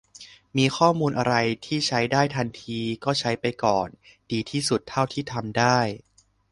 [0.57, 3.87] มีข้อมูลอะไรที่ใช้ได้ทันที ก็ใช้ไปก่อน
[4.31, 5.77] ดีที่สุดเท่าที่ทำได้